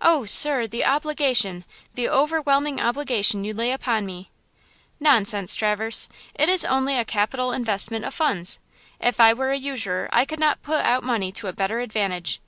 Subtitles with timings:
[0.00, 4.30] "Oh, sir, the obligation–the overwhelming obligation you lay upon me!"
[5.00, 6.06] "Nonsense, Traverse!
[6.36, 8.60] it is only a capital investment of funds!
[9.00, 12.40] If I were a usurer I could not put out money to a better advantage.